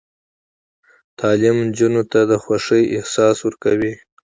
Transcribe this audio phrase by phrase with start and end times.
[1.19, 3.93] تعلیم نجونو ته د خوښۍ احساس ورکوي.